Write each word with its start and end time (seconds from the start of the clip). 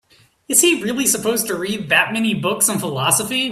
Is 0.47 0.61
he 0.61 0.81
really 0.83 1.05
supposed 1.05 1.45
to 1.47 1.55
read 1.55 1.89
that 1.89 2.11
many 2.13 2.33
books 2.33 2.67
on 2.69 2.79
philosophy? 2.79 3.49